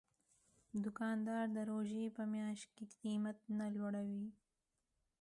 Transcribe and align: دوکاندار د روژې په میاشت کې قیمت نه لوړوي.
دوکاندار 0.83 1.45
د 1.55 1.57
روژې 1.69 2.05
په 2.15 2.23
میاشت 2.33 2.69
کې 2.77 2.85
قیمت 3.01 3.37
نه 3.59 3.67
لوړوي. 3.75 4.27